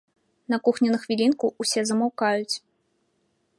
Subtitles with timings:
[0.53, 2.55] На кухні на хвілінку ўсе замаўкаюць.